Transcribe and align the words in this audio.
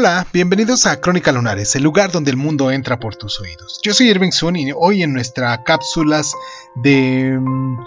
Hola, 0.00 0.24
bienvenidos 0.32 0.86
a 0.86 1.00
Crónica 1.00 1.32
Lunares, 1.32 1.74
el 1.74 1.82
lugar 1.82 2.12
donde 2.12 2.30
el 2.30 2.36
mundo 2.36 2.70
entra 2.70 3.00
por 3.00 3.16
tus 3.16 3.40
oídos. 3.40 3.80
Yo 3.82 3.92
soy 3.92 4.08
Irving 4.10 4.30
Sun 4.30 4.54
y 4.54 4.70
hoy 4.70 5.02
en 5.02 5.12
nuestra 5.12 5.64
cápsulas 5.64 6.34
de, 6.76 7.36
mm, 7.36 7.78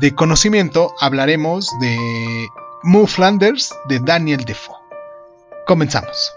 de 0.00 0.14
conocimiento 0.16 0.92
hablaremos 0.98 1.70
de 1.80 1.96
Moo 2.82 3.06
Flanders 3.06 3.72
de 3.88 4.00
Daniel 4.00 4.44
Defoe. 4.44 4.74
Comenzamos. 5.64 6.32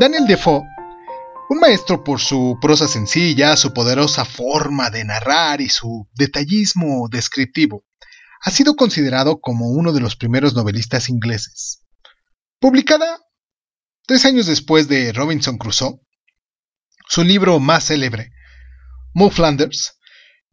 Daniel 0.00 0.26
Defoe 0.26 0.62
un 1.48 1.58
maestro 1.58 2.02
por 2.02 2.20
su 2.20 2.58
prosa 2.60 2.88
sencilla, 2.88 3.56
su 3.56 3.72
poderosa 3.72 4.24
forma 4.24 4.90
de 4.90 5.04
narrar 5.04 5.60
y 5.60 5.68
su 5.68 6.08
detallismo 6.14 7.08
descriptivo, 7.10 7.84
ha 8.40 8.50
sido 8.50 8.76
considerado 8.76 9.40
como 9.40 9.68
uno 9.68 9.92
de 9.92 10.00
los 10.00 10.16
primeros 10.16 10.54
novelistas 10.54 11.08
ingleses. 11.08 11.82
Publicada 12.60 13.20
tres 14.06 14.24
años 14.24 14.46
después 14.46 14.88
de 14.88 15.12
Robinson 15.12 15.58
Crusoe, 15.58 16.00
su 17.08 17.24
libro 17.24 17.60
más 17.60 17.84
célebre, 17.84 18.32
Mo 19.12 19.30
Flanders, 19.30 19.98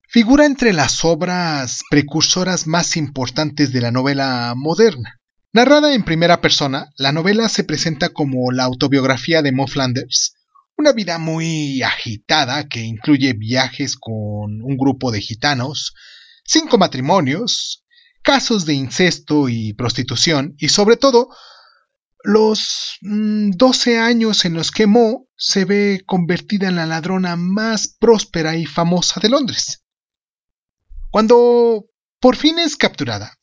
figura 0.10 0.46
entre 0.46 0.74
las 0.74 1.06
obras 1.06 1.82
precursoras 1.90 2.68
más 2.68 2.98
importantes 2.98 3.72
de 3.72 3.82
la 3.82 3.92
novela 3.92 4.54
moderna. 4.56 5.20
Narrada 5.54 5.94
en 5.94 6.04
primera 6.04 6.42
persona, 6.42 6.92
la 6.98 7.12
novela 7.12 7.50
se 7.50 7.64
presenta 7.64 8.10
como 8.10 8.52
la 8.52 8.64
autobiografía 8.64 9.42
de 9.42 9.52
Mo 9.52 9.68
Flanders, 9.68 10.36
una 10.82 10.94
vida 10.94 11.20
muy 11.20 11.84
agitada 11.84 12.68
que 12.68 12.80
incluye 12.80 13.34
viajes 13.34 13.96
con 13.96 14.64
un 14.64 14.78
grupo 14.78 15.12
de 15.12 15.22
gitanos, 15.22 15.94
cinco 16.44 16.80
matrimonios, 16.80 17.86
casos 18.24 18.66
de 18.66 18.74
incesto 18.74 19.48
y 19.48 19.74
prostitución 19.74 20.56
y 20.58 20.70
sobre 20.70 20.98
todo 20.98 21.30
los 22.24 22.98
12 23.02 23.96
mm, 23.96 24.00
años 24.02 24.44
en 24.46 24.56
los 24.56 24.72
que 24.72 24.88
Mo 24.88 25.28
se 25.36 25.66
ve 25.66 26.02
convertida 26.08 26.68
en 26.68 26.76
la 26.76 26.88
ladrona 26.88 27.36
más 27.36 27.88
próspera 28.00 28.56
y 28.56 28.66
famosa 28.66 29.20
de 29.20 29.30
Londres. 29.30 29.84
Cuando 31.12 31.86
por 32.20 32.36
fin 32.36 32.58
es 32.58 32.76
capturada, 32.76 33.38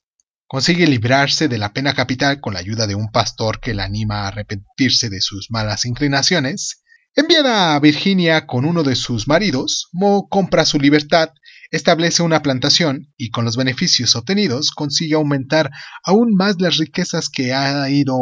consigue 0.48 0.88
librarse 0.88 1.46
de 1.46 1.58
la 1.58 1.72
pena 1.72 1.94
capital 1.94 2.40
con 2.40 2.54
la 2.54 2.60
ayuda 2.60 2.88
de 2.88 2.96
un 2.96 3.12
pastor 3.12 3.60
que 3.60 3.74
la 3.74 3.84
anima 3.84 4.22
a 4.22 4.28
arrepentirse 4.28 5.08
de 5.08 5.20
sus 5.20 5.52
malas 5.52 5.84
inclinaciones, 5.84 6.82
Enviada 7.14 7.74
a 7.74 7.80
Virginia 7.80 8.46
con 8.46 8.64
uno 8.64 8.82
de 8.82 8.94
sus 8.94 9.26
maridos, 9.26 9.88
Mo 9.92 10.28
compra 10.28 10.64
su 10.64 10.78
libertad, 10.78 11.30
establece 11.70 12.22
una 12.22 12.42
plantación 12.42 13.12
y 13.16 13.30
con 13.30 13.44
los 13.44 13.56
beneficios 13.56 14.14
obtenidos 14.14 14.70
consigue 14.70 15.14
aumentar 15.14 15.70
aún 16.04 16.34
más 16.34 16.60
las 16.60 16.76
riquezas 16.76 17.28
que 17.28 17.52
ha 17.52 17.88
ido 17.90 18.16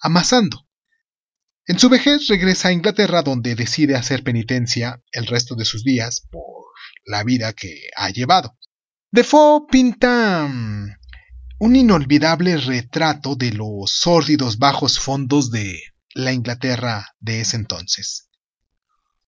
amasando. 0.00 0.66
En 1.66 1.78
su 1.78 1.88
vejez 1.88 2.28
regresa 2.28 2.68
a 2.68 2.72
Inglaterra 2.72 3.22
donde 3.22 3.56
decide 3.56 3.96
hacer 3.96 4.22
penitencia 4.22 5.02
el 5.10 5.26
resto 5.26 5.56
de 5.56 5.64
sus 5.64 5.82
días 5.82 6.26
por 6.30 6.44
la 7.04 7.24
vida 7.24 7.52
que 7.52 7.88
ha 7.96 8.10
llevado. 8.10 8.56
Defoe 9.10 9.66
pinta 9.70 10.46
mm, 10.46 10.90
un 11.58 11.76
inolvidable 11.76 12.56
retrato 12.58 13.34
de 13.34 13.52
los 13.52 13.90
sórdidos 13.90 14.58
bajos 14.58 15.00
fondos 15.00 15.50
de 15.50 15.80
la 16.14 16.32
Inglaterra 16.32 17.14
de 17.18 17.40
ese 17.40 17.56
entonces. 17.56 18.25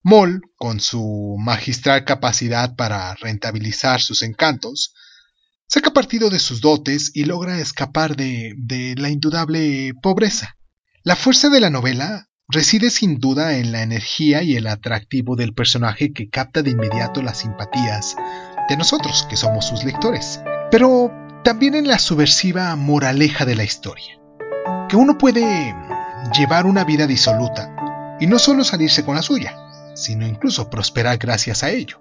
Moll, 0.09 0.41
con 0.57 0.81
su 0.81 1.37
magistral 1.39 2.07
capacidad 2.07 2.75
para 2.77 3.15
rentabilizar 3.17 4.01
sus 4.01 4.23
encantos, 4.23 4.95
saca 5.67 5.91
partido 5.91 6.31
de 6.31 6.39
sus 6.39 6.63
dotes 6.63 7.11
y 7.13 7.27
logra 7.27 7.59
escapar 7.59 8.17
de, 8.17 8.55
de 8.57 8.95
la 8.97 9.11
indudable 9.11 9.93
pobreza. 10.03 10.57
La 11.03 11.15
fuerza 11.15 11.51
de 11.51 11.61
la 11.61 11.69
novela 11.69 12.31
reside 12.49 12.89
sin 12.89 13.19
duda 13.19 13.59
en 13.59 13.71
la 13.71 13.83
energía 13.83 14.43
y 14.43 14.57
el 14.57 14.69
atractivo 14.69 15.37
del 15.37 15.53
personaje 15.53 16.15
que 16.15 16.31
capta 16.31 16.63
de 16.63 16.71
inmediato 16.71 17.21
las 17.21 17.41
simpatías 17.41 18.17
de 18.71 18.79
nosotros, 18.79 19.27
que 19.29 19.37
somos 19.37 19.67
sus 19.67 19.85
lectores, 19.85 20.41
pero 20.71 21.13
también 21.45 21.75
en 21.75 21.87
la 21.87 21.99
subversiva 21.99 22.75
moraleja 22.77 23.45
de 23.45 23.57
la 23.57 23.65
historia, 23.65 24.19
que 24.89 24.97
uno 24.97 25.19
puede 25.19 25.77
llevar 26.35 26.65
una 26.65 26.85
vida 26.85 27.07
disoluta 27.07 28.17
y 28.21 28.27
no 28.27 28.39
solo 28.39 28.65
salirse 28.65 29.05
con 29.05 29.15
la 29.15 29.23
suya, 29.23 29.68
sino 29.99 30.27
incluso 30.27 30.71
prosperar 30.71 31.19
gracias 31.19 31.63
a 31.63 31.71
ello. 31.71 32.01